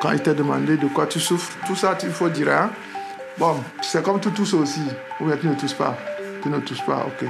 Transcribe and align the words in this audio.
Quand 0.00 0.12
il 0.12 0.20
t'a 0.20 0.32
demandé 0.32 0.78
de 0.78 0.86
quoi 0.88 1.06
tu 1.06 1.20
souffres, 1.20 1.52
tout 1.66 1.76
ça, 1.76 1.96
il 2.02 2.10
faut 2.10 2.30
dire, 2.30 2.48
hein? 2.48 2.70
Bon, 3.38 3.56
c'est 3.82 4.02
comme 4.02 4.18
tu 4.18 4.30
tousses 4.30 4.54
aussi. 4.54 4.80
Ou 5.20 5.26
bien 5.26 5.36
tu 5.36 5.46
ne 5.46 5.54
tousses 5.54 5.74
pas. 5.74 5.94
Tu 6.42 6.48
ne 6.48 6.58
tousses 6.58 6.80
pas, 6.80 7.06
ok. 7.06 7.28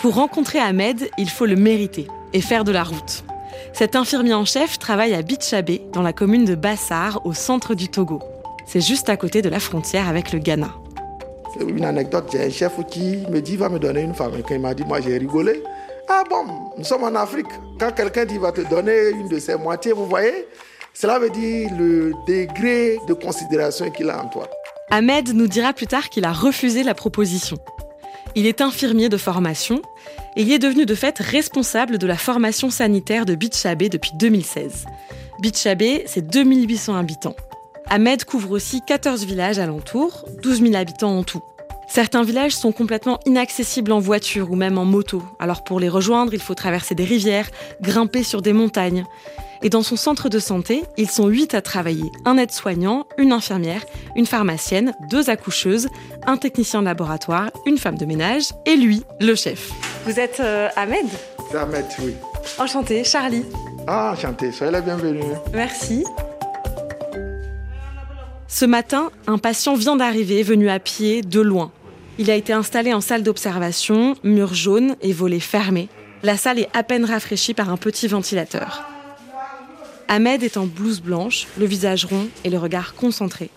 Pour 0.00 0.14
rencontrer 0.14 0.60
Ahmed, 0.60 1.10
il 1.18 1.28
faut 1.28 1.46
le 1.46 1.56
mériter 1.56 2.06
et 2.32 2.40
faire 2.40 2.62
de 2.62 2.70
la 2.70 2.84
route. 2.84 3.24
Cet 3.72 3.96
infirmier 3.96 4.34
en 4.34 4.44
chef 4.44 4.78
travaille 4.78 5.12
à 5.14 5.22
Bichabé, 5.22 5.82
dans 5.92 6.02
la 6.02 6.12
commune 6.12 6.44
de 6.44 6.54
Bassar, 6.54 7.24
au 7.26 7.32
centre 7.32 7.74
du 7.74 7.88
Togo. 7.88 8.20
C'est 8.64 8.80
juste 8.80 9.08
à 9.08 9.16
côté 9.16 9.42
de 9.42 9.48
la 9.48 9.58
frontière 9.58 10.08
avec 10.08 10.32
le 10.32 10.38
Ghana. 10.38 10.68
Une 11.60 11.84
anecdote, 11.84 12.28
j'ai 12.32 12.44
un 12.44 12.50
chef 12.50 12.72
qui 12.88 13.18
me 13.28 13.40
dit 13.40 13.56
va 13.56 13.68
me 13.68 13.78
donner 13.78 14.02
une 14.02 14.14
femme. 14.14 14.32
Et 14.38 14.42
quand 14.42 14.54
il 14.54 14.60
m'a 14.60 14.72
dit, 14.74 14.84
moi 14.84 15.00
j'ai 15.00 15.18
rigolé. 15.18 15.62
Ah 16.08 16.22
bon, 16.28 16.44
nous 16.78 16.84
sommes 16.84 17.04
en 17.04 17.14
Afrique. 17.14 17.46
Quand 17.78 17.92
quelqu'un 17.92 18.24
dit 18.24 18.38
va 18.38 18.52
te 18.52 18.60
donner 18.60 19.10
une 19.10 19.28
de 19.28 19.38
ses 19.38 19.56
moitiés, 19.56 19.92
vous 19.92 20.06
voyez, 20.06 20.46
cela 20.94 21.18
veut 21.18 21.30
dire 21.30 21.70
le 21.78 22.12
degré 22.26 22.98
de 23.08 23.14
considération 23.14 23.90
qu'il 23.90 24.10
a 24.10 24.22
en 24.22 24.28
toi. 24.28 24.48
Ahmed 24.90 25.34
nous 25.34 25.46
dira 25.46 25.72
plus 25.72 25.86
tard 25.86 26.10
qu'il 26.10 26.24
a 26.24 26.32
refusé 26.32 26.82
la 26.82 26.94
proposition. 26.94 27.56
Il 28.34 28.46
est 28.46 28.60
infirmier 28.60 29.08
de 29.08 29.16
formation 29.16 29.80
et 30.36 30.42
il 30.42 30.52
est 30.52 30.58
devenu 30.58 30.86
de 30.86 30.94
fait 30.94 31.18
responsable 31.18 31.98
de 31.98 32.06
la 32.06 32.16
formation 32.16 32.70
sanitaire 32.70 33.26
de 33.26 33.34
Bichabé 33.34 33.88
depuis 33.88 34.12
2016. 34.18 34.86
Bichabé, 35.40 36.04
c'est 36.06 36.26
2800 36.26 36.94
habitants. 36.94 37.36
Ahmed 37.88 38.24
couvre 38.24 38.52
aussi 38.52 38.80
14 38.86 39.24
villages 39.26 39.58
alentours, 39.58 40.24
12 40.42 40.62
000 40.62 40.74
habitants 40.74 41.18
en 41.18 41.24
tout. 41.24 41.42
Certains 41.92 42.22
villages 42.22 42.56
sont 42.56 42.72
complètement 42.72 43.20
inaccessibles 43.26 43.92
en 43.92 43.98
voiture 43.98 44.50
ou 44.50 44.56
même 44.56 44.78
en 44.78 44.86
moto. 44.86 45.22
Alors 45.38 45.62
pour 45.62 45.78
les 45.78 45.90
rejoindre, 45.90 46.32
il 46.32 46.40
faut 46.40 46.54
traverser 46.54 46.94
des 46.94 47.04
rivières, 47.04 47.50
grimper 47.82 48.22
sur 48.22 48.40
des 48.40 48.54
montagnes. 48.54 49.04
Et 49.60 49.68
dans 49.68 49.82
son 49.82 49.96
centre 49.96 50.30
de 50.30 50.38
santé, 50.38 50.84
ils 50.96 51.10
sont 51.10 51.26
huit 51.26 51.52
à 51.52 51.60
travailler. 51.60 52.10
Un 52.24 52.38
aide-soignant, 52.38 53.04
une 53.18 53.30
infirmière, 53.30 53.84
une 54.16 54.24
pharmacienne, 54.24 54.94
deux 55.10 55.28
accoucheuses, 55.28 55.88
un 56.26 56.38
technicien 56.38 56.80
de 56.80 56.86
laboratoire, 56.86 57.50
une 57.66 57.76
femme 57.76 57.98
de 57.98 58.06
ménage 58.06 58.44
et 58.64 58.76
lui, 58.76 59.02
le 59.20 59.34
chef. 59.34 59.70
Vous 60.06 60.18
êtes 60.18 60.40
euh, 60.40 60.70
Ahmed? 60.76 61.04
C'est 61.50 61.58
Ahmed, 61.58 61.84
oui. 62.02 62.14
Enchanté, 62.58 63.04
Charlie? 63.04 63.44
Ah, 63.86 64.14
enchanté, 64.14 64.50
soyez 64.50 64.72
la 64.72 64.80
bienvenue. 64.80 65.20
Merci. 65.52 66.06
Ce 68.48 68.64
matin, 68.64 69.10
un 69.26 69.36
patient 69.36 69.74
vient 69.74 69.96
d'arriver, 69.96 70.42
venu 70.42 70.70
à 70.70 70.78
pied, 70.78 71.20
de 71.20 71.40
loin. 71.42 71.70
Il 72.18 72.30
a 72.30 72.34
été 72.34 72.52
installé 72.52 72.92
en 72.92 73.00
salle 73.00 73.22
d'observation, 73.22 74.16
mur 74.22 74.52
jaune 74.52 74.96
et 75.00 75.12
volets 75.12 75.40
fermés. 75.40 75.88
La 76.22 76.36
salle 76.36 76.58
est 76.58 76.68
à 76.74 76.82
peine 76.82 77.04
rafraîchie 77.04 77.54
par 77.54 77.70
un 77.70 77.76
petit 77.76 78.06
ventilateur. 78.06 78.84
Ahmed 80.08 80.42
est 80.42 80.58
en 80.58 80.66
blouse 80.66 81.00
blanche, 81.00 81.46
le 81.58 81.64
visage 81.64 82.04
rond 82.04 82.28
et 82.44 82.50
le 82.50 82.58
regard 82.58 82.94
concentré. 82.94 83.48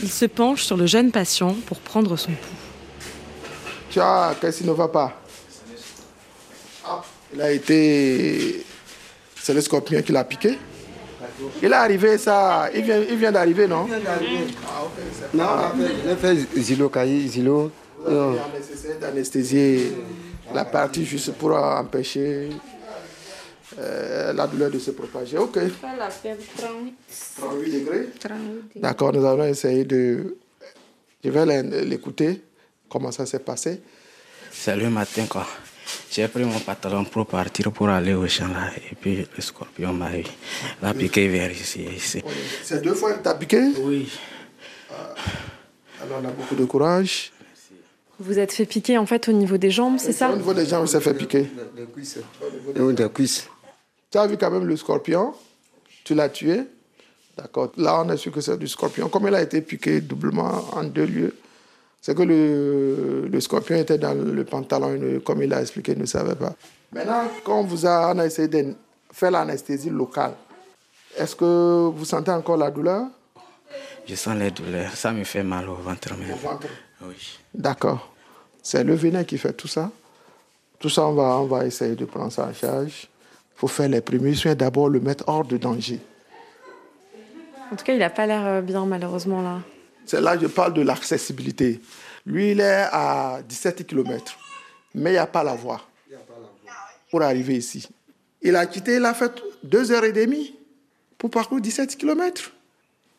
Il 0.00 0.10
se 0.10 0.24
penche 0.26 0.62
sur 0.62 0.76
le 0.76 0.86
jeune 0.86 1.10
patient 1.10 1.56
pour 1.66 1.80
prendre 1.80 2.16
son 2.16 2.30
pouls. 2.30 4.00
As, 4.00 4.34
qu'est-ce 4.40 4.58
qui 4.58 4.64
ne 4.64 4.72
va 4.72 4.88
pas 4.88 5.20
ah, 6.86 7.02
Il 7.32 7.40
a 7.40 7.50
été. 7.50 8.64
C'est 9.40 9.54
le 9.54 9.60
scorpion 9.60 10.02
qui 10.02 10.12
l'a 10.12 10.24
piqué 10.24 10.58
Il 11.62 11.68
est 11.68 11.72
arrivé, 11.72 12.18
ça. 12.18 12.70
Il 12.74 12.82
vient, 12.82 13.00
il 13.08 13.16
vient 13.16 13.30
d'arriver, 13.32 13.66
non? 13.68 13.86
Il 13.86 13.94
vient 13.94 14.00
d'arriver. 14.00 14.46
Ah, 14.66 14.84
ok. 14.84 15.34
Non, 15.34 15.84
il 16.04 16.10
a 16.10 16.16
fait 16.16 16.36
Zilo, 16.60 16.88
Kayi, 16.88 17.28
Zilo. 17.28 17.70
Il 18.06 18.12
est 18.14 18.58
nécessaire 18.58 18.98
d'anesthésier 18.98 19.92
la 20.52 20.64
partie 20.64 21.04
juste 21.04 21.32
pour 21.32 21.52
empêcher 21.56 22.50
euh, 23.78 24.32
la 24.32 24.46
douleur 24.46 24.70
de 24.70 24.78
se 24.78 24.90
propager. 24.92 25.38
Ok. 25.38 25.56
la 25.98 26.10
fièvre 26.10 26.42
38. 26.56 26.94
38 27.38 27.70
degrés 27.72 28.08
38. 28.20 28.80
D'accord, 28.80 29.12
nous 29.12 29.24
allons 29.24 29.44
essayer 29.44 29.84
de. 29.84 30.36
Je 31.24 31.30
vais 31.30 31.62
l'écouter, 31.84 32.42
comment 32.88 33.10
ça 33.10 33.24
s'est 33.26 33.38
passé. 33.38 33.80
C'est 34.52 34.76
le 34.76 34.90
matin, 34.90 35.24
quoi. 35.28 35.46
J'ai 36.10 36.28
pris 36.28 36.44
mon 36.44 36.60
pantalon 36.60 37.04
pour 37.04 37.26
partir 37.26 37.72
pour 37.72 37.88
aller 37.88 38.14
au 38.14 38.26
champ 38.28 38.48
là. 38.48 38.70
Et 38.90 38.94
puis 38.94 39.26
le 39.36 39.42
scorpion 39.42 39.92
m'a 39.92 40.94
piqué 40.94 41.28
vers 41.28 41.50
ici. 41.50 41.82
ici. 41.96 42.22
C'est 42.62 42.82
deux 42.82 42.94
fois 42.94 43.14
que 43.14 43.22
tu 43.22 43.28
as 43.28 43.34
piqué? 43.34 43.60
Oui. 43.80 44.10
Alors 46.02 46.20
on 46.22 46.28
a 46.28 46.30
beaucoup 46.30 46.54
de 46.54 46.64
courage. 46.64 47.32
Vous 48.20 48.38
êtes 48.38 48.52
fait 48.52 48.66
piquer 48.66 48.98
en 48.98 49.06
fait 49.06 49.28
au 49.28 49.32
niveau 49.32 49.56
des 49.56 49.70
jambes, 49.70 49.96
c'est 49.98 50.12
ça 50.12 50.30
Au 50.30 50.36
niveau 50.36 50.54
des 50.54 50.66
jambes, 50.66 50.84
il 50.86 50.88
s'est 50.88 51.00
fait 51.00 51.14
piquer. 51.14 51.50
Des 51.76 51.84
cuisses. 51.84 52.18
Au 52.40 52.72
niveau 52.72 52.92
des 52.92 53.08
cuisses. 53.08 53.48
Tu 54.10 54.18
as 54.18 54.26
vu 54.26 54.36
quand 54.36 54.50
même 54.50 54.66
le 54.66 54.76
scorpion, 54.76 55.34
tu 56.04 56.14
l'as 56.14 56.28
tué. 56.28 56.62
D'accord. 57.36 57.72
Là, 57.76 58.00
on 58.04 58.10
est 58.10 58.16
sûr 58.16 58.30
que 58.30 58.40
c'est 58.40 58.56
du 58.56 58.68
scorpion. 58.68 59.08
Comme 59.08 59.26
il 59.26 59.34
a 59.34 59.42
été 59.42 59.60
piqué 59.60 60.00
doublement 60.00 60.64
en 60.72 60.84
deux 60.84 61.06
lieux, 61.06 61.36
c'est 62.00 62.14
que 62.16 62.22
le, 62.22 63.26
le, 63.26 63.40
scorpion 63.40 63.76
était 63.76 63.98
dans 63.98 64.14
le 64.14 64.44
pantalon, 64.44 65.20
comme 65.24 65.42
il 65.42 65.52
a 65.52 65.60
expliqué, 65.60 65.92
il 65.92 65.98
ne 65.98 66.06
savait 66.06 66.36
pas. 66.36 66.54
Maintenant, 66.92 67.24
quand 67.42 67.58
on 67.58 67.64
vous 67.64 67.86
a, 67.86 68.12
on 68.14 68.18
a 68.20 68.26
essayé 68.26 68.46
de 68.46 68.74
faire 69.10 69.32
l'anesthésie 69.32 69.90
locale, 69.90 70.34
est-ce 71.16 71.34
que 71.34 71.88
vous 71.88 72.04
sentez 72.04 72.30
encore 72.30 72.56
la 72.56 72.70
douleur? 72.70 73.06
Je 74.06 74.14
sens 74.14 74.36
les 74.38 74.50
douleurs. 74.50 74.94
Ça 74.94 75.12
me 75.12 75.24
fait 75.24 75.42
mal 75.42 75.68
au 75.68 75.74
ventre 75.74 76.14
même. 76.16 76.30
Au 76.30 76.36
ventre 76.36 76.68
Oui. 77.08 77.38
D'accord. 77.54 78.12
C'est 78.62 78.84
le 78.84 78.94
venin 78.94 79.24
qui 79.24 79.38
fait 79.38 79.52
tout 79.52 79.68
ça. 79.68 79.90
Tout 80.78 80.88
ça, 80.88 81.06
on 81.06 81.14
va, 81.14 81.38
on 81.38 81.46
va 81.46 81.66
essayer 81.66 81.94
de 81.94 82.04
prendre 82.04 82.32
ça 82.32 82.46
en 82.46 82.54
charge. 82.54 83.08
Il 83.56 83.58
faut 83.58 83.68
faire 83.68 83.88
les 83.88 84.00
premiers 84.00 84.34
soins, 84.34 84.54
d'abord 84.54 84.88
le 84.88 85.00
mettre 85.00 85.24
hors 85.26 85.44
de 85.44 85.56
danger. 85.56 86.00
En 87.70 87.76
tout 87.76 87.84
cas, 87.84 87.92
il 87.92 87.98
n'a 87.98 88.10
pas 88.10 88.26
l'air 88.26 88.62
bien, 88.62 88.84
malheureusement, 88.84 89.42
là. 89.42 89.60
C'est 90.06 90.20
là 90.20 90.36
que 90.36 90.42
je 90.42 90.46
parle 90.48 90.74
de 90.74 90.82
l'accessibilité. 90.82 91.80
Lui, 92.26 92.52
il 92.52 92.60
est 92.60 92.86
à 92.90 93.40
17 93.46 93.86
km, 93.86 94.38
mais 94.94 95.10
il 95.10 95.12
n'y 95.14 95.18
a 95.18 95.26
pas 95.26 95.42
la 95.42 95.54
voie 95.54 95.80
pour 97.10 97.22
arriver 97.22 97.56
ici. 97.56 97.88
Il 98.42 98.56
a 98.56 98.66
quitté, 98.66 98.96
il 98.96 99.04
a 99.04 99.14
fait 99.14 99.32
deux 99.62 99.90
heures 99.92 100.04
et 100.04 100.12
demie 100.12 100.54
pour 101.16 101.30
parcourir 101.30 101.62
17 101.62 101.96
km. 101.96 102.52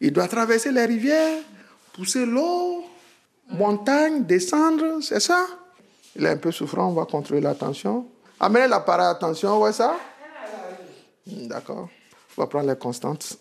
Il 0.01 0.11
doit 0.11 0.27
traverser 0.27 0.71
les 0.71 0.85
rivières, 0.85 1.39
pousser 1.93 2.25
l'eau, 2.25 2.83
montagne, 3.49 4.23
descendre, 4.23 5.01
c'est 5.01 5.19
ça? 5.19 5.45
Il 6.15 6.25
est 6.25 6.29
un 6.29 6.37
peu 6.37 6.51
souffrant, 6.51 6.87
on 6.87 6.93
va 6.93 7.05
contrôler 7.05 7.41
la 7.41 7.55
tension. 7.55 8.07
Amenez 8.39 8.67
l'appareil 8.67 9.07
à 9.07 9.15
tension, 9.15 9.61
ouais 9.61 9.73
ça? 9.73 9.97
D'accord. 11.25 11.89
On 12.37 12.41
va 12.41 12.47
prendre 12.47 12.69
les 12.69 12.77
constantes. 12.77 13.37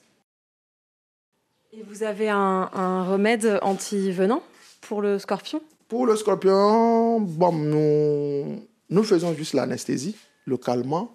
Et 1.72 1.82
vous 1.82 2.02
avez 2.02 2.28
un, 2.30 2.70
un 2.72 3.04
remède 3.04 3.58
anti-venin 3.62 4.40
pour 4.80 5.02
le 5.02 5.18
scorpion? 5.18 5.60
Pour 5.88 6.06
le 6.06 6.16
scorpion, 6.16 7.20
bon, 7.20 7.52
nous, 7.52 8.62
nous 8.88 9.04
faisons 9.04 9.34
juste 9.34 9.54
l'anesthésie 9.54 10.16
localement. 10.46 11.12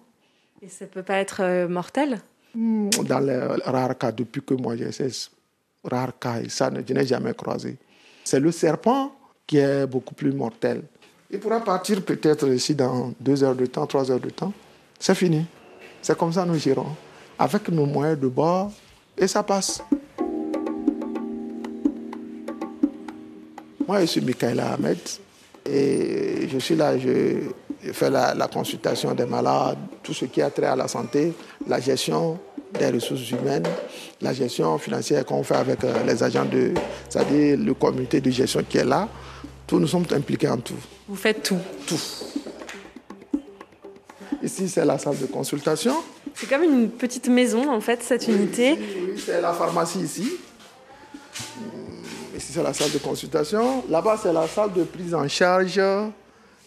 Et 0.62 0.68
ça 0.68 0.84
ne 0.84 0.90
peut 0.90 1.02
pas 1.02 1.16
être 1.16 1.42
euh, 1.42 1.68
mortel? 1.68 2.20
Dans 2.54 3.20
les 3.20 3.38
rares 3.64 3.96
cas, 3.96 4.12
depuis 4.12 4.42
que 4.42 4.54
moi 4.54 4.76
j'ai 4.76 4.92
ces 4.92 5.10
rares 5.84 6.18
cas, 6.18 6.40
et 6.40 6.48
ça, 6.48 6.70
je 6.86 6.92
n'ai 6.92 7.06
jamais 7.06 7.32
croisé. 7.32 7.78
C'est 8.24 8.40
le 8.40 8.52
serpent 8.52 9.12
qui 9.46 9.58
est 9.58 9.86
beaucoup 9.86 10.14
plus 10.14 10.32
mortel. 10.32 10.82
Il 11.30 11.38
pourra 11.38 11.60
partir 11.60 12.02
peut-être 12.04 12.48
ici 12.48 12.74
dans 12.74 13.12
deux 13.20 13.42
heures 13.44 13.54
de 13.54 13.66
temps, 13.66 13.86
trois 13.86 14.10
heures 14.10 14.20
de 14.20 14.30
temps. 14.30 14.52
C'est 14.98 15.14
fini. 15.14 15.46
C'est 16.02 16.16
comme 16.16 16.32
ça 16.32 16.44
nous 16.44 16.58
gérons. 16.58 16.94
Avec 17.38 17.68
nos 17.68 17.86
moyens 17.86 18.18
de 18.18 18.28
bord, 18.28 18.72
et 19.16 19.26
ça 19.26 19.42
passe. 19.42 19.82
Moi, 23.86 24.00
je 24.00 24.06
suis 24.06 24.20
Michaela 24.20 24.72
Ahmed 24.72 24.98
et 25.68 26.48
je 26.48 26.58
suis 26.58 26.74
là, 26.74 26.96
je 26.98 27.38
fais 27.92 28.08
la, 28.08 28.48
consultation 28.52 29.14
des 29.14 29.26
malades, 29.26 29.78
tout 30.02 30.14
ce 30.14 30.24
qui 30.26 30.40
a 30.40 30.50
trait 30.50 30.66
à 30.66 30.76
la 30.76 30.88
santé, 30.88 31.32
la 31.66 31.80
gestion 31.80 32.38
des 32.78 32.90
ressources 32.90 33.30
humaines, 33.30 33.66
la 34.20 34.32
gestion 34.32 34.78
financière 34.78 35.24
qu'on 35.24 35.42
fait 35.42 35.56
avec 35.56 35.78
les 36.06 36.22
agents 36.22 36.44
de, 36.44 36.72
c'est-à-dire 37.08 37.58
le 37.58 37.74
comité 37.74 38.20
de 38.20 38.30
gestion 38.30 38.64
qui 38.68 38.78
est 38.78 38.84
là. 38.84 39.08
Tous 39.66 39.78
nous 39.78 39.86
sommes 39.86 40.06
impliqués 40.12 40.48
en 40.48 40.58
tout. 40.58 40.74
Vous 41.08 41.16
faites 41.16 41.42
tout 41.42 41.58
Tout. 41.86 42.00
Ici, 44.42 44.68
c'est 44.68 44.84
la 44.84 44.98
salle 44.98 45.18
de 45.18 45.26
consultation. 45.26 45.94
C'est 46.34 46.48
comme 46.48 46.62
une 46.62 46.88
petite 46.88 47.28
maison, 47.28 47.70
en 47.70 47.80
fait, 47.80 48.02
cette 48.02 48.26
oui, 48.26 48.34
unité. 48.34 48.72
Oui, 48.72 49.22
c'est 49.24 49.40
la 49.40 49.52
pharmacie 49.52 50.00
ici. 50.00 50.32
Ici, 52.34 52.52
c'est 52.52 52.62
la 52.62 52.72
salle 52.72 52.90
de 52.90 52.98
consultation. 52.98 53.84
Là-bas, 53.90 54.18
c'est 54.22 54.32
la 54.32 54.48
salle 54.48 54.72
de 54.72 54.84
prise 54.84 55.14
en 55.14 55.28
charge 55.28 55.80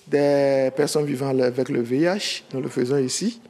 des 0.07 0.69
personnes 0.75 1.05
vivant 1.05 1.29
avec 1.29 1.69
le 1.69 1.81
VIH. 1.81 2.44
Nous 2.53 2.61
le 2.61 2.69
faisons 2.69 2.97
ici. 2.97 3.41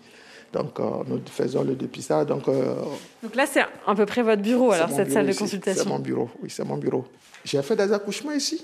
Donc, 0.54 0.80
euh, 0.80 0.84
nous 1.08 1.20
faisons 1.26 1.64
le 1.64 1.74
dépistage. 1.74 2.28
Donc, 2.28 2.48
euh, 2.48 2.76
Donc 3.24 3.36
là, 3.36 3.46
c'est 3.48 3.62
à 3.62 3.96
peu 3.96 4.06
près 4.06 4.22
votre 4.22 4.42
bureau, 4.42 4.72
alors, 4.72 4.90
cette 4.90 5.12
salle 5.12 5.26
de 5.26 5.34
consultation. 5.34 5.84
C'est 5.84 5.90
mon 5.90 6.00
bureau, 6.00 6.30
oui, 6.42 6.50
c'est 6.50 6.64
mon 6.64 6.78
bureau. 6.78 7.06
J'ai 7.44 7.62
fait 7.64 7.76
des 7.76 7.92
accouchements 7.92 8.32
ici. 8.32 8.64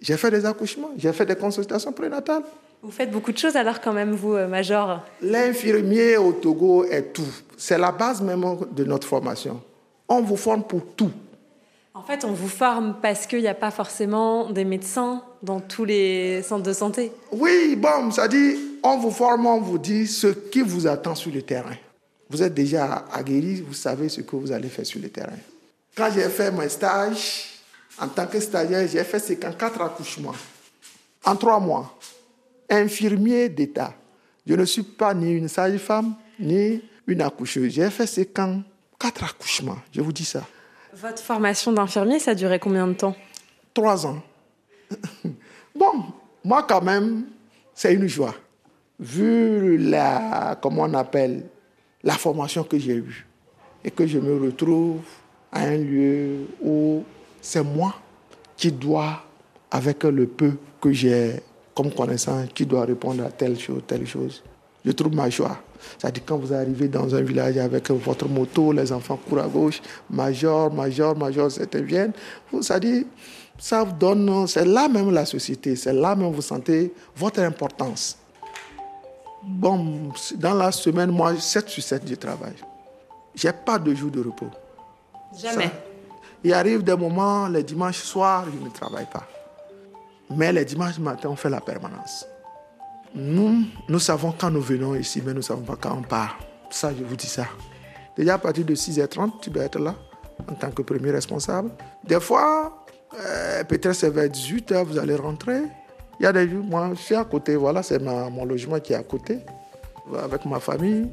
J'ai 0.00 0.16
fait 0.18 0.30
des 0.30 0.44
accouchements. 0.44 0.90
J'ai 0.96 1.12
fait 1.12 1.24
des 1.26 1.34
consultations 1.36 1.92
prénatales. 1.92 2.42
Vous 2.82 2.92
faites 2.92 3.10
beaucoup 3.10 3.32
de 3.32 3.38
choses 3.38 3.56
alors 3.56 3.80
quand 3.80 3.92
même, 3.92 4.12
vous, 4.12 4.34
euh, 4.34 4.46
Major 4.46 5.00
L'infirmier 5.22 6.16
au 6.18 6.32
Togo 6.32 6.84
est 6.84 7.12
tout. 7.14 7.34
C'est 7.56 7.78
la 7.78 7.90
base 7.90 8.20
même 8.20 8.44
de 8.70 8.84
notre 8.84 9.06
formation. 9.06 9.60
On 10.06 10.20
vous 10.20 10.36
forme 10.36 10.62
pour 10.62 10.82
tout. 10.94 11.10
En 11.98 12.02
fait, 12.02 12.24
on 12.24 12.30
vous 12.30 12.48
forme 12.48 12.94
parce 13.02 13.26
qu'il 13.26 13.40
n'y 13.40 13.48
a 13.48 13.54
pas 13.54 13.72
forcément 13.72 14.50
des 14.50 14.64
médecins 14.64 15.20
dans 15.42 15.58
tous 15.58 15.84
les 15.84 16.42
centres 16.42 16.62
de 16.62 16.72
santé. 16.72 17.10
Oui, 17.32 17.74
bon, 17.76 18.12
ça 18.12 18.28
dit, 18.28 18.56
on 18.84 18.98
vous 18.98 19.10
forme, 19.10 19.46
on 19.46 19.60
vous 19.60 19.78
dit 19.78 20.06
ce 20.06 20.28
qui 20.28 20.62
vous 20.62 20.86
attend 20.86 21.16
sur 21.16 21.32
le 21.32 21.42
terrain. 21.42 21.74
Vous 22.30 22.40
êtes 22.40 22.54
déjà 22.54 23.04
aguerri, 23.12 23.62
vous 23.62 23.74
savez 23.74 24.08
ce 24.08 24.20
que 24.20 24.36
vous 24.36 24.52
allez 24.52 24.68
faire 24.68 24.86
sur 24.86 25.00
le 25.00 25.08
terrain. 25.08 25.36
Quand 25.96 26.08
j'ai 26.14 26.28
fait 26.28 26.52
mon 26.52 26.68
stage, 26.68 27.46
en 28.00 28.06
tant 28.06 28.28
que 28.28 28.38
stagiaire, 28.38 28.86
j'ai 28.86 29.02
fait 29.02 29.18
54 29.18 29.82
accouchements 29.82 30.36
en 31.24 31.34
trois 31.34 31.58
mois. 31.58 31.98
Infirmier 32.70 33.48
d'État. 33.48 33.92
Je 34.46 34.54
ne 34.54 34.64
suis 34.64 34.84
pas 34.84 35.14
ni 35.14 35.32
une 35.32 35.48
sage-femme, 35.48 36.14
ni 36.38 36.80
une 37.08 37.22
accoucheuse. 37.22 37.72
J'ai 37.72 37.90
fait 37.90 38.06
54 38.06 39.24
accouchements, 39.24 39.78
je 39.92 40.00
vous 40.00 40.12
dis 40.12 40.24
ça. 40.24 40.44
Votre 41.00 41.22
formation 41.22 41.72
d'infirmier, 41.72 42.18
ça 42.18 42.32
a 42.32 42.34
duré 42.34 42.58
combien 42.58 42.88
de 42.88 42.94
temps? 42.94 43.14
Trois 43.72 44.04
ans. 44.04 44.20
bon, 45.74 46.04
moi 46.42 46.64
quand 46.68 46.82
même, 46.82 47.26
c'est 47.72 47.94
une 47.94 48.08
joie. 48.08 48.34
Vu 48.98 49.78
la, 49.78 50.58
comment 50.60 50.82
on 50.82 50.94
appelle, 50.94 51.46
la 52.02 52.14
formation 52.14 52.64
que 52.64 52.78
j'ai 52.78 52.96
eue 52.96 53.26
et 53.84 53.92
que 53.92 54.08
je 54.08 54.18
me 54.18 54.42
retrouve 54.42 55.02
à 55.52 55.60
un 55.60 55.76
lieu 55.76 56.48
où 56.60 57.04
c'est 57.40 57.62
moi 57.62 57.94
qui 58.56 58.72
dois, 58.72 59.22
avec 59.70 60.02
le 60.02 60.26
peu 60.26 60.54
que 60.80 60.90
j'ai 60.90 61.34
comme 61.74 61.92
connaissance, 61.92 62.48
qui 62.52 62.66
doit 62.66 62.84
répondre 62.84 63.24
à 63.24 63.30
telle 63.30 63.56
chose, 63.56 63.82
telle 63.86 64.06
chose. 64.06 64.42
Je 64.84 64.90
trouve 64.90 65.14
ma 65.14 65.30
joie. 65.30 65.60
C'est-à-dire 65.98 66.22
quand 66.26 66.36
vous 66.36 66.52
arrivez 66.52 66.88
dans 66.88 67.14
un 67.14 67.20
village 67.20 67.56
avec 67.58 67.90
votre 67.90 68.28
moto, 68.28 68.72
les 68.72 68.92
enfants 68.92 69.18
courent 69.28 69.40
à 69.40 69.48
gauche, 69.48 69.80
major, 70.10 70.72
major, 70.72 71.16
major, 71.16 71.50
certains 71.50 71.80
viennent. 71.80 72.12
Ça 72.60 72.78
dit, 72.78 73.06
ça 73.58 73.82
vous 73.82 73.92
donne, 73.92 74.46
c'est 74.46 74.64
là 74.64 74.88
même 74.88 75.10
la 75.10 75.26
société, 75.26 75.76
c'est 75.76 75.92
là 75.92 76.14
même 76.14 76.32
vous 76.32 76.42
sentez 76.42 76.92
votre 77.16 77.40
importance. 77.40 78.16
Bon, 79.42 80.12
dans 80.36 80.54
la 80.54 80.72
semaine, 80.72 81.10
moi, 81.10 81.34
7 81.38 81.68
sur 81.68 81.82
7, 81.82 82.02
je 82.06 82.14
travaille. 82.16 82.56
Je 83.34 83.46
n'ai 83.46 83.52
pas 83.52 83.78
de 83.78 83.94
jour 83.94 84.10
de 84.10 84.20
repos. 84.20 84.50
Jamais. 85.40 85.70
il 86.42 86.52
arrive 86.52 86.82
des 86.82 86.96
moments, 86.96 87.48
les 87.48 87.62
dimanches 87.62 88.02
soirs, 88.02 88.44
je 88.46 88.64
ne 88.64 88.70
travaille 88.70 89.06
pas. 89.12 89.26
Mais 90.30 90.52
les 90.52 90.64
dimanches 90.64 90.98
matin, 90.98 91.28
on 91.30 91.36
fait 91.36 91.50
la 91.50 91.60
permanence. 91.60 92.26
Nous, 93.14 93.64
nous 93.88 93.98
savons 93.98 94.32
quand 94.38 94.50
nous 94.50 94.60
venons 94.60 94.94
ici, 94.94 95.22
mais 95.24 95.32
nous 95.32 95.38
ne 95.38 95.42
savons 95.42 95.62
pas 95.62 95.76
quand 95.80 95.96
on 95.96 96.02
part. 96.02 96.38
Ça, 96.70 96.92
je 96.96 97.02
vous 97.02 97.16
dis 97.16 97.26
ça. 97.26 97.46
Déjà 98.16 98.34
à 98.34 98.38
partir 98.38 98.64
de 98.64 98.74
6h30, 98.74 99.40
tu 99.40 99.50
dois 99.50 99.64
être 99.64 99.78
là 99.78 99.94
en 100.50 100.54
tant 100.54 100.70
que 100.70 100.82
premier 100.82 101.10
responsable. 101.10 101.70
Des 102.04 102.20
fois, 102.20 102.84
euh, 103.18 103.64
peut-être 103.64 103.94
c'est 103.94 104.10
vers 104.10 104.28
18h, 104.28 104.84
vous 104.84 104.98
allez 104.98 105.14
rentrer. 105.14 105.62
Il 106.20 106.24
y 106.24 106.26
a 106.26 106.32
des 106.32 106.48
jours, 106.48 106.64
moi, 106.64 106.90
je 106.94 107.00
suis 107.00 107.14
à 107.14 107.24
côté, 107.24 107.56
voilà, 107.56 107.82
c'est 107.82 108.00
mon 108.00 108.44
logement 108.44 108.80
qui 108.80 108.92
est 108.92 108.96
à 108.96 109.02
côté, 109.02 109.38
avec 110.20 110.44
ma 110.44 110.58
famille. 110.58 111.10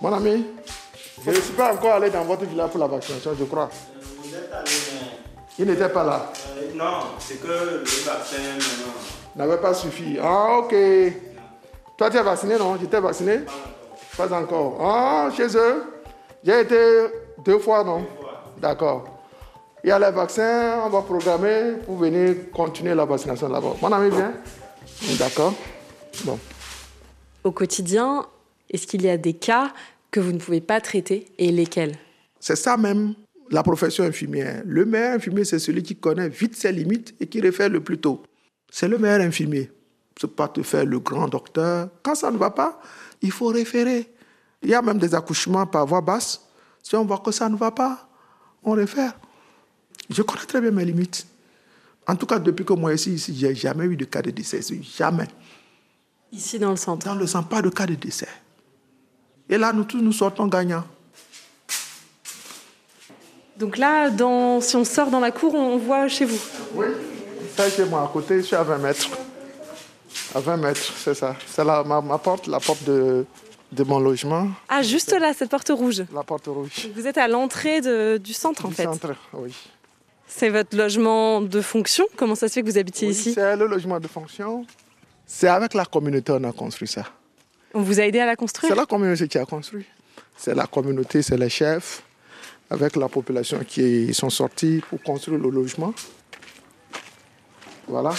Mon 0.00 0.12
ami, 0.12 0.46
je 1.24 1.30
ne 1.30 1.36
suis 1.36 1.52
pas 1.52 1.74
encore 1.74 1.92
allé 1.92 2.10
dans 2.10 2.24
votre 2.24 2.44
village 2.44 2.70
pour 2.70 2.80
la 2.80 2.88
vaccination, 2.88 3.32
je 3.38 3.44
crois. 3.44 3.70
Vous 4.22 4.34
êtes 4.34 4.52
allé, 4.52 4.70
Il 5.58 5.66
n'était 5.66 5.90
pas 5.90 6.02
là. 6.02 6.32
Euh, 6.56 6.74
non, 6.74 7.12
c'est 7.18 7.40
que 7.40 7.46
le 7.46 7.84
vaccin 7.84 8.36
maintenant. 8.54 9.21
N'avait 9.36 9.58
pas 9.58 9.74
suffi. 9.74 10.18
Ah, 10.20 10.58
ok. 10.58 10.74
Toi, 11.96 12.10
tu 12.10 12.16
es 12.16 12.22
vacciné, 12.22 12.58
non? 12.58 12.76
J'étais 12.80 13.00
vacciné 13.00 13.40
Pas 14.16 14.32
encore. 14.32 14.78
Ah, 14.80 15.30
chez 15.34 15.56
eux 15.56 15.84
J'ai 16.44 16.60
été 16.60 16.76
deux 17.44 17.58
fois, 17.58 17.82
non? 17.84 18.06
D'accord. 18.60 19.04
Il 19.84 19.88
y 19.88 19.90
a 19.90 19.98
les 19.98 20.10
vaccins, 20.14 20.80
on 20.84 20.88
va 20.90 21.02
programmer 21.02 21.72
pour 21.84 21.96
venir 21.96 22.50
continuer 22.52 22.94
la 22.94 23.04
vaccination 23.04 23.48
là-bas. 23.48 23.74
Mon 23.80 23.90
ami 23.92 24.10
vient 24.10 24.32
D'accord. 25.18 25.54
Bon. 26.24 26.38
Au 27.42 27.50
quotidien, 27.50 28.26
est-ce 28.70 28.86
qu'il 28.86 29.02
y 29.02 29.10
a 29.10 29.16
des 29.16 29.32
cas 29.34 29.72
que 30.12 30.20
vous 30.20 30.30
ne 30.32 30.38
pouvez 30.38 30.60
pas 30.60 30.80
traiter 30.80 31.26
et 31.38 31.50
lesquels? 31.50 31.96
C'est 32.38 32.54
ça 32.54 32.76
même 32.76 33.14
la 33.50 33.62
profession 33.64 34.04
infirmière. 34.04 34.62
Le 34.64 34.84
meilleur 34.84 35.14
infirmier, 35.16 35.44
c'est 35.44 35.58
celui 35.58 35.82
qui 35.82 35.96
connaît 35.96 36.28
vite 36.28 36.54
ses 36.54 36.70
limites 36.70 37.14
et 37.20 37.26
qui 37.26 37.40
réfère 37.40 37.68
le 37.68 37.80
plus 37.80 37.98
tôt. 37.98 38.22
C'est 38.72 38.88
le 38.88 38.96
meilleur 38.96 39.20
infirmier. 39.20 39.70
Ce 40.18 40.26
n'est 40.26 40.32
pas 40.32 40.48
te 40.48 40.62
faire 40.62 40.86
le 40.86 40.98
grand 40.98 41.28
docteur. 41.28 41.90
Quand 42.02 42.14
ça 42.14 42.30
ne 42.30 42.38
va 42.38 42.50
pas, 42.50 42.80
il 43.20 43.30
faut 43.30 43.48
référer. 43.48 44.10
Il 44.62 44.70
y 44.70 44.74
a 44.74 44.80
même 44.80 44.98
des 44.98 45.14
accouchements 45.14 45.66
par 45.66 45.86
voie 45.86 46.00
basse. 46.00 46.40
Si 46.82 46.96
on 46.96 47.04
voit 47.04 47.18
que 47.18 47.30
ça 47.30 47.50
ne 47.50 47.56
va 47.56 47.70
pas, 47.70 48.08
on 48.64 48.72
réfère. 48.72 49.12
Je 50.08 50.22
connais 50.22 50.46
très 50.46 50.60
bien 50.62 50.70
mes 50.70 50.86
limites. 50.86 51.26
En 52.06 52.16
tout 52.16 52.24
cas, 52.24 52.38
depuis 52.38 52.64
que 52.64 52.72
moi 52.72 52.94
ici, 52.94 53.12
ici, 53.12 53.36
j'ai 53.36 53.54
jamais 53.54 53.84
eu 53.84 53.94
de 53.94 54.06
cas 54.06 54.22
de 54.22 54.30
décès. 54.30 54.60
Jamais. 54.96 55.28
Ici 56.32 56.58
dans 56.58 56.70
le 56.70 56.76
centre. 56.76 57.04
Dans 57.06 57.14
le 57.14 57.26
centre, 57.26 57.48
pas 57.48 57.60
de 57.60 57.68
cas 57.68 57.84
de 57.84 57.94
décès. 57.94 58.28
Et 59.50 59.58
là, 59.58 59.74
nous 59.74 59.84
tous, 59.84 60.00
nous 60.00 60.12
sortons 60.12 60.46
gagnants. 60.46 60.84
Donc 63.58 63.76
là, 63.76 64.08
dans, 64.08 64.62
si 64.62 64.76
on 64.76 64.84
sort 64.84 65.10
dans 65.10 65.20
la 65.20 65.30
cour, 65.30 65.54
on 65.54 65.76
voit 65.76 66.08
chez 66.08 66.24
vous 66.24 66.40
Oui, 66.74 66.86
ça 67.56 67.70
chez 67.70 67.84
moi, 67.84 68.02
à 68.04 68.08
côté, 68.12 68.36
je 68.38 68.42
suis 68.42 68.56
à 68.56 68.62
20 68.62 68.78
mètres. 68.78 69.08
À 70.34 70.40
20 70.40 70.56
mètres, 70.56 70.92
c'est 70.96 71.14
ça. 71.14 71.36
C'est 71.46 71.64
ma, 71.64 71.82
ma 71.82 72.18
porte, 72.18 72.46
la 72.46 72.60
porte 72.60 72.84
de, 72.84 73.24
de 73.70 73.84
mon 73.84 73.98
logement. 74.00 74.48
Ah, 74.68 74.82
juste 74.82 75.12
là, 75.12 75.32
cette 75.36 75.50
porte 75.50 75.70
rouge. 75.70 76.04
La 76.14 76.22
porte 76.22 76.46
rouge. 76.46 76.88
Vous 76.94 77.06
êtes 77.06 77.18
à 77.18 77.28
l'entrée 77.28 77.80
du 78.18 78.32
centre, 78.32 78.66
en 78.66 78.68
du 78.68 78.74
fait. 78.74 78.84
centre, 78.84 79.14
oui. 79.34 79.54
C'est 80.26 80.48
votre 80.48 80.74
logement 80.76 81.42
de 81.42 81.60
fonction? 81.60 82.06
Comment 82.16 82.34
ça 82.34 82.48
se 82.48 82.54
fait 82.54 82.62
que 82.62 82.66
vous 82.66 82.78
habitiez 82.78 83.08
Oui, 83.08 83.14
ici? 83.14 83.32
C'est 83.34 83.54
le 83.56 83.66
logement 83.66 84.00
de 84.00 84.08
fonction. 84.08 84.64
C'est 85.26 85.48
avec 85.48 85.74
la 85.74 85.84
communauté 85.84 86.32
qu'on 86.32 86.44
a 86.44 86.52
construit 86.52 86.88
ça. 86.88 87.04
On 87.74 87.82
vous 87.82 88.00
a 88.00 88.04
aidé 88.04 88.18
à 88.20 88.26
la 88.26 88.32
C'est 88.32 88.36
construire 88.36 88.74
la 88.76 88.86
communauté 88.86 89.28
qui 89.28 89.38
a 89.38 89.44
construit. 89.44 89.84
C'est 90.36 90.54
la 90.54 90.66
communauté, 90.66 91.22
c'est 91.22 91.36
les 91.36 91.48
chefs, 91.50 92.02
avec 92.70 92.96
la 92.96 93.08
population 93.08 93.60
qui 93.66 94.12
sont 94.14 94.30
sortis 94.30 94.82
pour 94.88 95.02
construire 95.02 95.38
le 95.38 95.50
logement. 95.50 95.92
Voilà. 97.92 98.12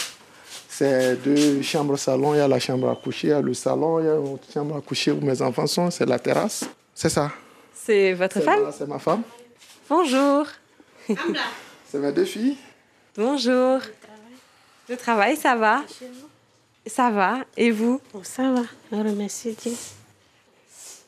C'est 0.70 1.16
deux 1.24 1.64
chambres 1.64 1.98
salon, 1.98 2.36
il 2.36 2.38
y 2.38 2.42
a 2.42 2.48
la 2.48 2.60
chambre 2.60 2.90
à 2.92 2.96
coucher, 2.96 3.28
il 3.28 3.30
y 3.32 3.34
a 3.34 3.42
le 3.42 3.56
salon, 3.56 4.00
il 4.00 4.06
y 4.06 4.10
a 4.10 4.14
une 4.14 4.34
autre 4.34 4.46
chambre 4.54 4.78
à 4.78 4.82
coucher 4.82 5.10
où 5.12 5.20
mes 5.20 5.42
enfants 5.42 5.66
sont, 5.66 5.90
c'est 5.90 6.06
la 6.06 6.20
terrasse. 6.20 6.64
C'est 6.94 7.10
ça. 7.10 7.32
C'est 7.74 8.14
votre 8.14 8.40
femme 8.40 8.72
C'est 8.78 8.88
ma 8.88 9.00
femme. 9.00 9.24
Bonjour. 9.90 10.46
C'est 11.92 11.98
mes 11.98 12.12
deux 12.12 12.26
filles. 12.26 12.56
Bonjour. 13.18 13.80
Le 14.90 14.96
travail, 14.96 15.38
ça 15.38 15.56
va 15.56 15.82
Ça 16.86 17.10
va. 17.10 17.40
Et 17.58 17.72
vous 17.72 18.00
Bon, 18.14 18.22
ça 18.24 18.52
va, 18.52 18.62
je 18.92 18.98
remercie 18.98 19.56
Dieu. 19.60 19.74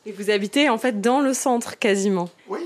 Et 0.04 0.10
vous 0.12 0.28
habitez 0.28 0.68
en 0.68 0.78
fait 0.78 1.00
dans 1.00 1.20
le 1.20 1.32
centre 1.34 1.78
quasiment, 1.78 2.28
Oui. 2.48 2.60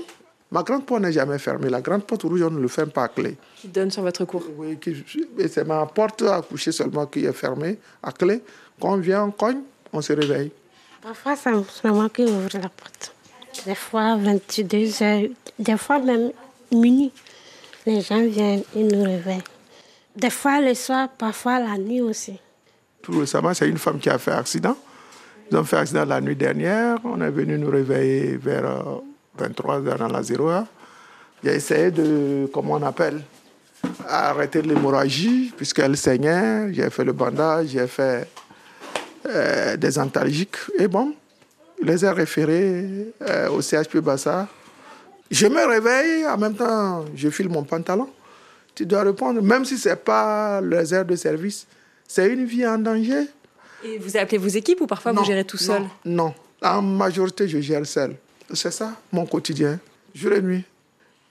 Ma 0.51 0.63
grande 0.63 0.85
porte 0.85 1.01
n'est 1.01 1.13
jamais 1.13 1.37
fermée. 1.39 1.69
La 1.69 1.79
grande 1.81 2.03
porte 2.03 2.23
rouge, 2.23 2.41
on 2.41 2.51
ne 2.51 2.59
le 2.59 2.67
ferme 2.67 2.89
pas 2.89 3.05
à 3.05 3.07
clé. 3.07 3.37
qui 3.55 3.67
donne 3.69 3.89
sur 3.89 4.03
votre 4.03 4.25
cour. 4.25 4.43
Oui, 4.57 4.77
qui- 4.79 5.03
et 5.37 5.47
c'est 5.47 5.63
ma 5.65 5.85
porte 5.85 6.23
à 6.23 6.41
coucher 6.41 6.71
seulement 6.73 7.05
qui 7.05 7.25
est 7.25 7.31
fermée 7.33 7.77
à 8.03 8.11
clé. 8.11 8.41
Quand 8.79 8.93
on 8.93 8.97
vient, 8.97 9.23
on 9.25 9.31
cogne, 9.31 9.61
on 9.93 10.01
se 10.01 10.11
réveille. 10.13 10.51
Parfois, 11.01 11.35
c'est 11.35 11.89
moi 11.89 12.09
qui 12.09 12.23
ouvre 12.23 12.49
la 12.53 12.69
porte. 12.69 13.13
Des 13.65 13.75
fois, 13.75 14.17
22 14.17 15.03
heures, 15.03 15.23
des 15.57 15.77
fois 15.77 15.99
même 15.99 16.31
minuit. 16.71 17.11
Les 17.85 18.01
gens 18.01 18.21
viennent, 18.21 18.63
ils 18.75 18.87
nous 18.87 19.03
réveillent. 19.03 19.43
Des 20.15 20.29
fois 20.29 20.59
le 20.61 20.73
soir, 20.73 21.07
parfois 21.17 21.59
la 21.59 21.77
nuit 21.77 22.01
aussi. 22.01 22.39
Tout 23.01 23.17
récemment, 23.19 23.53
c'est 23.53 23.67
une 23.69 23.77
femme 23.77 23.99
qui 23.99 24.09
a 24.09 24.17
fait 24.17 24.31
accident. 24.31 24.77
Ils 25.49 25.57
ont 25.57 25.63
fait 25.63 25.77
accident 25.77 26.05
la 26.05 26.19
nuit 26.21 26.35
dernière. 26.35 26.97
On 27.03 27.19
est 27.21 27.31
venu 27.31 27.57
nous 27.57 27.69
réveiller 27.71 28.37
vers 28.37 28.65
euh, 28.65 28.99
23 29.37 29.81
h 29.81 29.97
dans 29.97 30.07
la 30.07 30.23
0 30.23 30.49
heure. 30.49 30.65
J'ai 31.43 31.55
essayé 31.55 31.91
de, 31.91 32.47
comment 32.53 32.73
on 32.73 32.83
appelle, 32.83 33.21
arrêter 34.07 34.61
l'hémorragie 34.61 35.51
puisqu'elle 35.55 35.97
saignait. 35.97 36.73
J'ai 36.73 36.89
fait 36.89 37.03
le 37.03 37.13
bandage, 37.13 37.67
j'ai 37.69 37.87
fait 37.87 38.27
euh, 39.27 39.77
des 39.77 39.97
antalgiques. 39.97 40.57
Et 40.77 40.87
bon, 40.87 41.13
je 41.81 41.87
les 41.87 42.05
ai 42.05 42.09
référés 42.09 43.13
euh, 43.21 43.49
au 43.49 43.61
CHP 43.61 43.97
Bassa. 43.97 44.47
Je 45.31 45.47
me 45.47 45.65
réveille, 45.65 46.27
en 46.27 46.37
même 46.37 46.55
temps, 46.55 47.05
je 47.15 47.29
file 47.29 47.49
mon 47.49 47.63
pantalon. 47.63 48.09
Tu 48.75 48.85
dois 48.85 49.03
répondre, 49.03 49.41
même 49.41 49.65
si 49.65 49.77
ce 49.77 49.89
n'est 49.89 49.95
pas 49.95 50.61
les 50.61 50.93
heures 50.93 51.05
de 51.05 51.15
service. 51.15 51.65
C'est 52.07 52.27
une 52.27 52.45
vie 52.45 52.67
en 52.67 52.77
danger. 52.77 53.27
Et 53.83 53.97
vous 53.97 54.17
appelez 54.17 54.37
vos 54.37 54.47
équipes 54.47 54.81
ou 54.81 54.87
parfois 54.87 55.13
Non, 55.13 55.21
vous 55.21 55.27
gérez 55.27 55.45
tout 55.45 55.57
seul? 55.57 55.81
Non, 56.05 56.25
non. 56.25 56.33
En 56.61 56.81
majorité, 56.81 57.47
je 57.47 57.59
gère 57.59 57.85
seul. 57.85 58.15
C'est 58.53 58.71
ça, 58.71 58.93
mon 59.11 59.25
quotidien, 59.25 59.79
jour 60.13 60.33
et 60.33 60.41
nuit. 60.41 60.63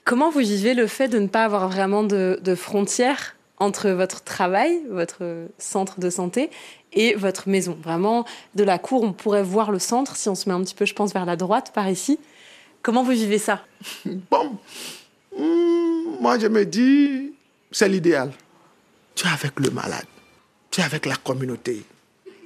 Comment 0.05 0.31
vous 0.31 0.41
vivez 0.41 0.75
le 0.75 0.87
fait 0.87 1.09
de 1.09 1.19
ne 1.19 1.27
pas 1.27 1.45
avoir 1.45 1.69
vraiment 1.69 2.03
de, 2.03 2.41
de 2.43 2.55
frontières 2.55 3.37
entre 3.59 3.91
votre 3.91 4.23
travail, 4.25 4.81
votre 4.89 5.47
centre 5.59 6.00
de 6.00 6.09
santé 6.09 6.50
et 6.93 7.15
votre 7.15 7.49
maison? 7.49 7.77
Vraiment, 7.83 8.25
de 8.55 8.65
la 8.65 8.79
cour, 8.79 9.03
on 9.03 9.12
pourrait 9.12 9.43
voir 9.43 9.71
le 9.71 9.79
centre 9.79 10.17
si 10.17 10.29
on 10.29 10.35
se 10.35 10.49
met 10.49 10.55
un 10.55 10.62
petit 10.62 10.75
peu, 10.75 10.87
je 10.87 10.95
pense, 10.95 11.12
vers 11.12 11.27
la 11.27 11.37
droite 11.37 11.73
par 11.75 11.89
ici. 11.89 12.19
Comment 12.83 13.03
vous 13.03 13.12
vivez 13.12 13.39
ça? 13.39 13.65
Bon, 14.31 14.59
hmm, 15.37 16.21
moi 16.21 16.39
je 16.39 16.47
me 16.47 16.65
dis, 16.65 17.33
c'est 17.71 17.89
l'idéal. 17.89 18.33
Tu 19.15 19.27
es 19.27 19.31
avec 19.31 19.61
le 19.61 19.71
malade, 19.71 20.07
tu 20.71 20.81
es 20.81 20.85
avec 20.85 21.05
la 21.05 21.17
communauté. 21.17 21.85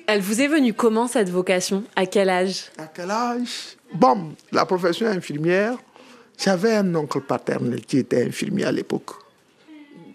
Elle 0.06 0.20
vous 0.20 0.42
est 0.42 0.48
venue 0.48 0.74
comment 0.74 1.08
cette 1.08 1.30
vocation? 1.30 1.82
À 1.96 2.04
quel 2.04 2.28
âge? 2.28 2.66
À 2.76 2.86
quel 2.86 3.10
âge? 3.10 3.76
Bon, 3.94 4.34
la 4.52 4.66
profession 4.66 5.06
infirmière, 5.06 5.78
j'avais 6.38 6.74
un 6.74 6.94
oncle 6.94 7.22
paternel 7.22 7.80
qui 7.80 7.98
était 7.98 8.22
infirmier 8.22 8.64
à 8.64 8.72
l'époque. 8.72 9.10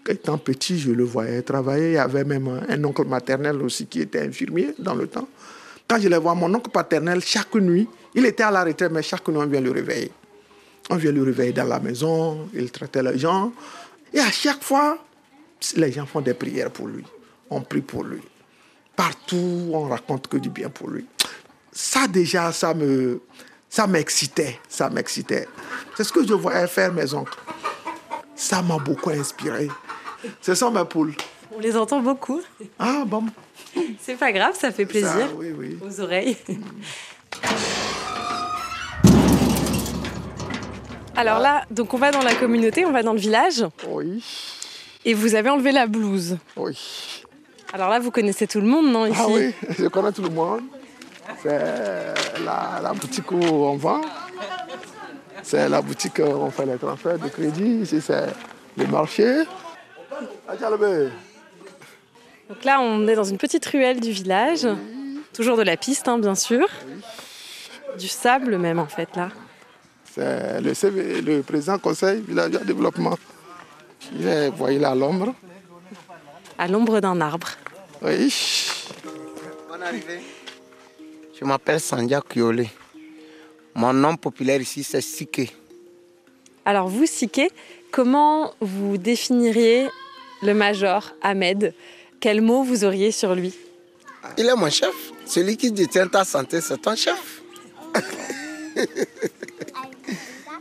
Étant 0.08 0.38
petit, 0.38 0.78
je 0.78 0.92
le 0.92 1.02
voyais 1.02 1.42
travailler. 1.42 1.90
Il 1.90 1.94
y 1.94 1.98
avait 1.98 2.24
même 2.24 2.64
un 2.68 2.84
oncle 2.84 3.04
maternel 3.04 3.60
aussi 3.62 3.86
qui 3.86 4.00
était 4.00 4.20
infirmier 4.20 4.74
dans 4.78 4.94
le 4.94 5.08
temps. 5.08 5.28
Quand 5.88 6.00
je 6.00 6.08
le 6.08 6.16
vois, 6.16 6.34
mon 6.36 6.52
oncle 6.54 6.70
paternel, 6.70 7.20
chaque 7.20 7.54
nuit, 7.56 7.88
il 8.14 8.24
était 8.26 8.44
à 8.44 8.50
la 8.52 8.62
retraite, 8.62 8.92
mais 8.92 9.02
chaque 9.02 9.26
nuit, 9.28 9.38
on 9.38 9.46
vient 9.46 9.60
le 9.60 9.72
réveiller. 9.72 10.12
On 10.88 10.96
vient 10.96 11.12
le 11.12 11.22
réveiller 11.22 11.52
dans 11.52 11.64
la 11.64 11.80
maison, 11.80 12.48
il 12.54 12.70
traitait 12.70 13.02
les 13.02 13.18
gens. 13.18 13.52
Et 14.12 14.20
à 14.20 14.30
chaque 14.30 14.62
fois, 14.62 14.98
les 15.76 15.90
gens 15.90 16.06
font 16.06 16.20
des 16.20 16.34
prières 16.34 16.70
pour 16.70 16.86
lui. 16.86 17.04
On 17.50 17.60
prie 17.60 17.80
pour 17.82 18.04
lui. 18.04 18.20
Partout, 19.00 19.70
on 19.72 19.84
raconte 19.88 20.28
que 20.28 20.36
du 20.36 20.50
bien 20.50 20.68
pour 20.68 20.90
lui. 20.90 21.06
Ça 21.72 22.06
déjà, 22.06 22.52
ça 22.52 22.74
me, 22.74 23.22
ça 23.70 23.86
m'excitait, 23.86 24.60
ça 24.68 24.90
m'excitait. 24.90 25.48
C'est 25.96 26.04
ce 26.04 26.12
que 26.12 26.26
je 26.26 26.34
voyais 26.34 26.66
faire 26.66 26.92
mes 26.92 27.14
oncles. 27.14 27.38
Ça 28.36 28.60
m'a 28.60 28.76
beaucoup 28.76 29.08
inspiré. 29.08 29.68
Ce 30.42 30.54
sont 30.54 30.70
mes 30.70 30.84
poules. 30.84 31.14
On 31.56 31.60
les 31.60 31.74
entend 31.78 32.00
beaucoup. 32.02 32.42
Ah 32.78 33.04
bon. 33.06 33.24
C'est 34.02 34.16
pas 34.16 34.32
grave, 34.32 34.54
ça 34.60 34.70
fait 34.70 34.84
plaisir 34.84 35.08
Ça, 35.08 35.28
oui, 35.34 35.54
oui. 35.58 35.78
aux 35.82 35.98
oreilles. 36.02 36.36
Alors 41.16 41.38
là, 41.38 41.64
donc 41.70 41.94
on 41.94 41.96
va 41.96 42.10
dans 42.10 42.20
la 42.22 42.34
communauté, 42.34 42.84
on 42.84 42.92
va 42.92 43.02
dans 43.02 43.14
le 43.14 43.18
village, 43.18 43.64
Oui, 43.88 44.22
et 45.06 45.14
vous 45.14 45.34
avez 45.34 45.48
enlevé 45.48 45.72
la 45.72 45.86
blouse. 45.86 46.36
oui. 46.56 46.76
Alors 47.72 47.88
là, 47.88 47.98
vous 48.00 48.10
connaissez 48.10 48.46
tout 48.46 48.60
le 48.60 48.66
monde, 48.66 48.90
non 48.90 49.06
ici 49.06 49.18
Ah 49.20 49.26
oui, 49.28 49.54
je 49.78 49.86
connais 49.86 50.12
tout 50.12 50.22
le 50.22 50.30
monde. 50.30 50.62
C'est 51.42 51.48
la, 52.44 52.80
la 52.82 52.92
boutique 52.92 53.30
où 53.30 53.36
on 53.40 53.76
vend. 53.76 54.00
C'est 55.42 55.68
la 55.68 55.80
boutique 55.80 56.18
où 56.18 56.22
on 56.28 56.50
fait 56.50 56.66
les 56.66 56.76
transferts 56.76 57.18
de 57.18 57.28
crédit. 57.28 57.80
Ici, 57.82 58.00
c'est 58.00 58.26
le 58.76 58.86
marché. 58.86 59.44
Donc 62.48 62.64
là, 62.64 62.80
on 62.80 63.06
est 63.06 63.14
dans 63.14 63.24
une 63.24 63.38
petite 63.38 63.64
ruelle 63.66 64.00
du 64.00 64.10
village, 64.10 64.66
toujours 65.32 65.56
de 65.56 65.62
la 65.62 65.76
piste, 65.76 66.08
hein, 66.08 66.18
bien 66.18 66.34
sûr, 66.34 66.66
du 67.98 68.08
sable 68.08 68.58
même 68.58 68.78
en 68.78 68.86
fait 68.86 69.08
là. 69.16 69.28
C'est 70.12 70.60
le, 70.60 70.74
CV 70.74 71.20
le 71.22 71.42
président 71.42 71.78
conseil 71.78 72.20
villageois 72.26 72.60
développement. 72.64 73.16
Il 74.18 74.26
est, 74.26 74.48
vous 74.50 74.56
voyez 74.56 74.80
là, 74.80 74.90
à 74.90 74.94
l'ombre. 74.96 75.32
à 76.58 76.66
l'ombre 76.66 76.98
d'un 77.00 77.20
arbre. 77.20 77.48
Oui. 78.02 78.32
Bonne 79.68 79.82
arrivée. 79.82 80.20
Je 81.38 81.44
m'appelle 81.44 81.80
Sandia 81.80 82.22
Kiole. 82.26 82.66
Mon 83.74 83.92
nom 83.92 84.16
populaire 84.16 84.60
ici, 84.60 84.82
c'est 84.82 85.00
Sike. 85.00 85.54
Alors 86.64 86.88
vous, 86.88 87.06
Siké, 87.06 87.50
comment 87.90 88.52
vous 88.60 88.96
définiriez 88.96 89.88
le 90.42 90.54
major 90.54 91.12
Ahmed? 91.22 91.74
Quel 92.20 92.40
mot 92.40 92.62
vous 92.62 92.84
auriez 92.84 93.12
sur 93.12 93.34
lui? 93.34 93.54
Il 94.38 94.46
est 94.46 94.54
mon 94.54 94.70
chef. 94.70 94.94
Celui 95.26 95.56
qui 95.56 95.70
détient 95.70 96.08
ta 96.08 96.24
santé, 96.24 96.60
c'est 96.60 96.78
ton 96.78 96.96
chef. 96.96 97.42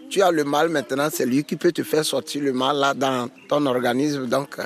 tu 0.10 0.22
as 0.22 0.32
le 0.32 0.44
mal 0.44 0.70
maintenant, 0.70 1.10
c'est 1.12 1.26
lui 1.26 1.44
qui 1.44 1.56
peut 1.56 1.72
te 1.72 1.84
faire 1.84 2.04
sortir 2.04 2.42
le 2.44 2.54
mal 2.54 2.78
là 2.78 2.94
dans 2.94 3.30
ton 3.48 3.66
organisme. 3.66 4.28
Donc, 4.28 4.60
euh, 4.60 4.64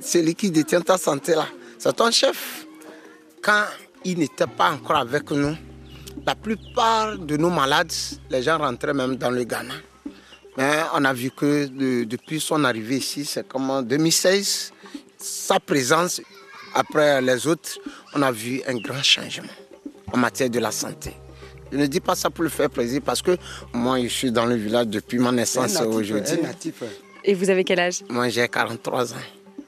celui 0.00 0.34
qui 0.34 0.50
détient 0.50 0.80
ta 0.80 0.98
santé 0.98 1.34
là, 1.34 1.46
c'est 1.78 1.94
ton 1.94 2.10
chef. 2.10 2.66
Quand 3.42 3.64
il 4.04 4.18
n'était 4.18 4.46
pas 4.46 4.70
encore 4.70 4.96
avec 4.96 5.30
nous, 5.30 5.56
la 6.26 6.34
plupart 6.34 7.16
de 7.18 7.36
nos 7.36 7.50
malades, 7.50 7.92
les 8.30 8.42
gens 8.42 8.58
rentraient 8.58 8.94
même 8.94 9.16
dans 9.16 9.30
le 9.30 9.44
Ghana. 9.44 9.74
Mais 10.56 10.78
on 10.94 11.04
a 11.04 11.12
vu 11.12 11.30
que 11.30 11.66
de- 11.66 12.04
depuis 12.04 12.40
son 12.40 12.64
arrivée 12.64 12.96
ici, 12.96 13.24
c'est 13.24 13.46
comme 13.46 13.68
en 13.70 13.82
2016, 13.82 14.72
sa 15.18 15.60
présence 15.60 16.20
après 16.74 17.20
les 17.20 17.46
autres, 17.46 17.78
on 18.14 18.22
a 18.22 18.32
vu 18.32 18.62
un 18.66 18.76
grand 18.78 19.02
changement 19.02 19.48
en 20.12 20.16
matière 20.16 20.48
de 20.50 20.58
la 20.58 20.70
santé. 20.70 21.12
Je 21.70 21.76
ne 21.78 21.86
dis 21.86 22.00
pas 22.00 22.14
ça 22.14 22.30
pour 22.30 22.44
le 22.44 22.48
faire 22.50 22.70
plaisir 22.70 23.02
parce 23.04 23.20
que 23.20 23.36
moi, 23.72 24.00
je 24.00 24.08
suis 24.08 24.32
dans 24.32 24.46
le 24.46 24.54
village 24.54 24.86
depuis 24.86 25.18
ma 25.18 25.32
naissance 25.32 25.74
aujourd'hui. 25.88 26.22
Et 27.24 27.34
vous 27.34 27.50
avez 27.50 27.64
quel 27.64 27.80
âge? 27.80 28.02
Moi, 28.08 28.28
j'ai 28.28 28.48
43 28.48 29.12
ans. 29.12 29.16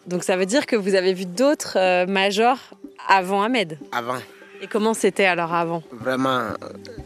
Donc 0.08 0.24
ça 0.24 0.36
veut 0.38 0.46
dire 0.46 0.64
que 0.64 0.74
vous 0.74 0.94
avez 0.94 1.12
vu 1.12 1.26
d'autres 1.26 1.76
euh, 1.76 2.06
majors 2.06 2.58
avant 3.06 3.42
Ahmed. 3.42 3.78
Avant, 3.92 4.16
Et 4.62 4.66
comment 4.66 4.94
c'était 4.94 5.26
alors 5.26 5.52
avant? 5.52 5.82
Vraiment, 5.92 6.38
euh, 6.38 6.54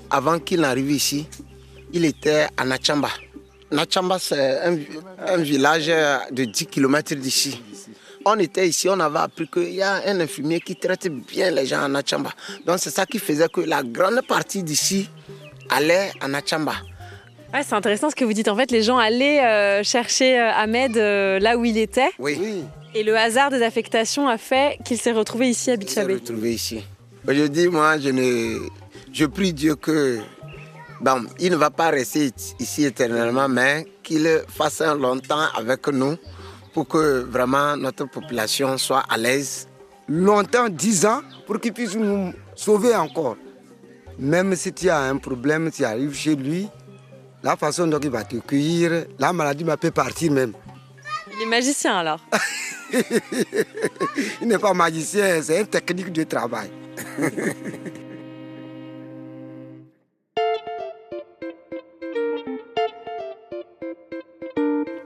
avant 0.08 0.38
qu'il 0.38 0.60
n'arrive 0.60 0.90
ici, 0.92 1.26
il 1.92 2.04
était 2.04 2.46
à 2.56 2.64
Nachamba. 2.64 3.08
Nachamba, 3.72 4.18
c'est 4.20 4.60
un, 4.60 4.76
un 5.18 5.36
village 5.38 5.86
euh, 5.88 6.18
de 6.30 6.44
10 6.44 6.66
km 6.66 7.14
d'ici. 7.16 7.60
On 8.24 8.38
était 8.38 8.68
ici, 8.68 8.88
on 8.88 9.00
avait 9.00 9.18
appris 9.18 9.48
qu'il 9.48 9.74
y 9.74 9.82
a 9.82 9.94
un 10.06 10.20
infirmier 10.20 10.60
qui 10.60 10.76
traite 10.76 11.08
bien 11.08 11.50
les 11.50 11.66
gens 11.66 11.82
à 11.82 11.88
Nachamba. 11.88 12.30
Donc 12.64 12.78
c'est 12.78 12.90
ça 12.90 13.04
qui 13.04 13.18
faisait 13.18 13.48
que 13.48 13.62
la 13.62 13.82
grande 13.82 14.20
partie 14.28 14.62
d'ici 14.62 15.10
allait 15.70 16.12
à 16.20 16.28
Nachamba. 16.28 16.74
Ouais, 17.52 17.60
c'est 17.66 17.74
intéressant 17.74 18.08
ce 18.10 18.14
que 18.14 18.24
vous 18.24 18.32
dites. 18.32 18.48
En 18.48 18.56
fait, 18.56 18.70
les 18.70 18.82
gens 18.82 18.96
allaient 18.98 19.44
euh, 19.44 19.82
chercher 19.82 20.38
euh, 20.40 20.50
Ahmed 20.54 20.96
euh, 20.96 21.38
là 21.38 21.56
où 21.58 21.64
il 21.64 21.76
était. 21.76 22.10
Oui. 22.18 22.64
Et 22.94 23.02
le 23.02 23.16
hasard 23.16 23.50
des 23.50 23.62
affectations 23.62 24.28
a 24.28 24.38
fait 24.38 24.78
qu'il 24.84 24.98
s'est 24.98 25.12
retrouvé 25.12 25.48
ici 25.50 25.70
à 25.70 25.74
Il 25.74 25.80
s'est 25.80 25.86
Bichabé. 25.86 26.14
retrouvé 26.14 26.54
ici. 26.54 26.82
Aujourd'hui, 27.28 27.68
moi, 27.68 27.98
je, 27.98 28.08
ne, 28.10 28.58
je 29.12 29.26
prie 29.26 29.52
Dieu 29.52 29.76
que, 29.76 30.20
bon, 31.00 31.24
il 31.38 31.50
ne 31.52 31.56
va 31.56 31.70
pas 31.70 31.90
rester 31.90 32.30
ici 32.58 32.84
éternellement, 32.84 33.48
mais 33.48 33.86
qu'il 34.02 34.26
fasse 34.48 34.80
un 34.80 34.94
longtemps 34.94 35.46
avec 35.56 35.86
nous 35.88 36.16
pour 36.72 36.88
que 36.88 37.20
vraiment 37.22 37.76
notre 37.76 38.06
population 38.10 38.76
soit 38.78 39.04
à 39.10 39.16
l'aise. 39.18 39.68
longtemps, 40.08 40.68
10 40.70 41.06
ans, 41.06 41.20
pour 41.46 41.60
qu'il 41.60 41.72
puisse 41.74 41.94
nous 41.96 42.32
sauver 42.54 42.94
encore. 42.96 43.36
Même 44.18 44.54
si 44.56 44.72
tu 44.72 44.88
as 44.90 45.00
un 45.00 45.16
problème, 45.16 45.70
tu 45.70 45.84
arrives 45.84 46.14
chez 46.14 46.34
lui, 46.34 46.68
la 47.42 47.56
façon 47.56 47.86
dont 47.86 47.98
il 47.98 48.10
va 48.10 48.24
te 48.24 48.36
cueillir, 48.36 49.06
la 49.18 49.32
maladie 49.32 49.64
peut 49.80 49.90
partir 49.90 50.32
même. 50.32 50.52
Il 51.34 51.42
est 51.42 51.46
magicien 51.46 51.96
alors. 51.98 52.20
Il 54.40 54.48
n'est 54.48 54.58
pas 54.58 54.74
magicien, 54.74 55.40
c'est 55.42 55.60
une 55.60 55.66
technique 55.66 56.12
de 56.12 56.24
travail. 56.24 56.70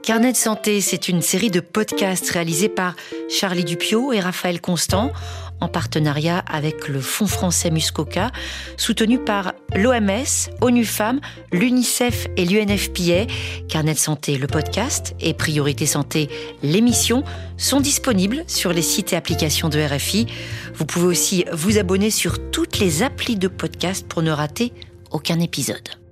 Carnet 0.07 0.31
de 0.31 0.37
santé, 0.37 0.79
c'est 0.79 1.09
une 1.09 1.21
série 1.21 1.51
de 1.51 1.59
podcasts 1.59 2.29
réalisés 2.29 2.69
par 2.69 2.95
Charlie 3.27 3.65
Dupio 3.65 4.13
et 4.13 4.21
Raphaël 4.21 4.61
Constant 4.61 5.11
en 5.61 5.67
partenariat 5.67 6.39
avec 6.39 6.87
le 6.87 6.99
Fonds 6.99 7.27
français 7.27 7.69
Muscoca, 7.69 8.31
soutenu 8.77 9.19
par 9.19 9.53
l'OMS, 9.75 10.49
ONU 10.61 10.85
Femmes, 10.85 11.19
l'UNICEF 11.51 12.27
et 12.37 12.45
l'UNFPA. 12.45 13.31
Carnet 13.67 13.95
santé, 13.95 14.37
le 14.37 14.47
podcast 14.47 15.15
et 15.19 15.33
Priorité 15.33 15.85
Santé, 15.85 16.29
l'émission 16.63 17.23
sont 17.57 17.79
disponibles 17.79 18.43
sur 18.47 18.73
les 18.73 18.81
sites 18.81 19.13
et 19.13 19.15
applications 19.15 19.69
de 19.69 19.79
RFI. 19.79 20.27
Vous 20.75 20.85
pouvez 20.85 21.07
aussi 21.07 21.45
vous 21.51 21.77
abonner 21.77 22.11
sur 22.11 22.51
toutes 22.51 22.79
les 22.79 23.03
applis 23.03 23.35
de 23.35 23.47
podcast 23.47 24.07
pour 24.07 24.21
ne 24.21 24.31
rater 24.31 24.73
aucun 25.11 25.39
épisode. 25.39 26.06